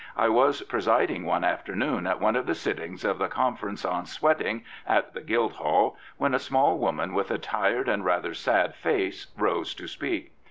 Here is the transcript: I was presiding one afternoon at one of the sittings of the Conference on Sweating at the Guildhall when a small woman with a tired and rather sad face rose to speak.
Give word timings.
I 0.17 0.29
was 0.29 0.63
presiding 0.63 1.25
one 1.25 1.43
afternoon 1.43 2.07
at 2.07 2.19
one 2.19 2.35
of 2.35 2.47
the 2.47 2.55
sittings 2.55 3.05
of 3.05 3.19
the 3.19 3.27
Conference 3.27 3.85
on 3.85 4.07
Sweating 4.07 4.63
at 4.87 5.13
the 5.13 5.21
Guildhall 5.21 5.95
when 6.17 6.33
a 6.33 6.39
small 6.39 6.79
woman 6.79 7.13
with 7.13 7.29
a 7.29 7.37
tired 7.37 7.87
and 7.87 8.03
rather 8.03 8.33
sad 8.33 8.73
face 8.73 9.27
rose 9.37 9.75
to 9.75 9.87
speak. 9.87 10.31